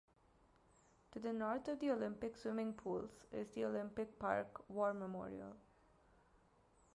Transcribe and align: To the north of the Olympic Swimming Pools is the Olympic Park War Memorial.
To 1.11 1.19
the 1.19 1.31
north 1.31 1.67
of 1.67 1.77
the 1.79 1.91
Olympic 1.91 2.35
Swimming 2.35 2.73
Pools 2.73 3.23
is 3.31 3.49
the 3.49 3.65
Olympic 3.65 4.17
Park 4.17 4.67
War 4.67 4.95
Memorial. 4.95 5.55